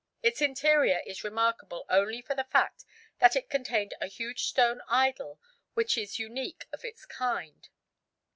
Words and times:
Its 0.23 0.41
interior 0.41 1.03
is 1.05 1.23
remarkable 1.23 1.85
only 1.87 2.23
for 2.23 2.33
the 2.33 2.43
fact 2.49 2.85
that 3.19 3.35
it 3.35 3.51
contained 3.51 3.93
a 4.01 4.07
huge 4.07 4.45
stone 4.45 4.81
idol 4.89 5.39
which 5.75 5.95
is 5.95 6.17
unique 6.17 6.65
of 6.73 6.83
its 6.83 7.05
kind. 7.05 7.69